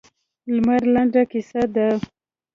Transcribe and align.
لمر 0.53 0.81
لنډه 0.93 1.21
کیسه 1.31 1.61
ده. 1.75 1.87